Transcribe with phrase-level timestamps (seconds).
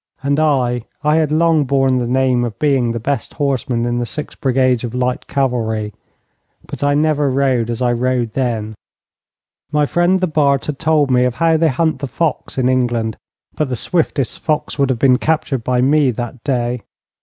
[0.23, 4.05] And I I had long borne the name of being the best horseman in the
[4.07, 5.93] six brigades of light cavalry,
[6.65, 8.73] but I never rode as I rode then.
[9.71, 13.15] My friend the Bart had told me of how they hunt the fox in England,
[13.53, 16.81] but the swiftest fox would have been captured by me that day.